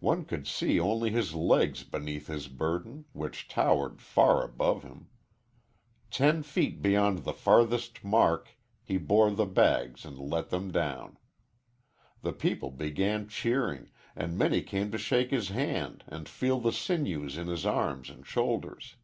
One 0.00 0.24
could 0.24 0.48
see 0.48 0.80
only 0.80 1.10
his 1.10 1.32
legs 1.32 1.84
beneath 1.84 2.26
his 2.26 2.48
burden, 2.48 3.04
which 3.12 3.46
towered 3.46 4.02
far 4.02 4.42
above 4.42 4.82
him. 4.82 5.06
Ten 6.10 6.42
feet 6.42 6.82
beyond 6.82 7.18
the 7.18 7.32
farthest 7.32 8.02
mark 8.02 8.48
he 8.82 8.98
bore 8.98 9.30
the 9.30 9.46
bags 9.46 10.04
and 10.04 10.18
let 10.18 10.50
them 10.50 10.72
down. 10.72 11.18
The 12.22 12.32
people 12.32 12.72
began 12.72 13.28
cheering, 13.28 13.90
and 14.16 14.36
many 14.36 14.60
came 14.60 14.90
to 14.90 14.98
shake 14.98 15.30
his 15.30 15.50
hand 15.50 16.02
and 16.08 16.28
feel 16.28 16.58
the 16.58 16.72
sinews 16.72 17.36
in 17.38 17.46
his 17.46 17.64
arms 17.64 18.10
and 18.10 18.26
shoulders. 18.26 18.96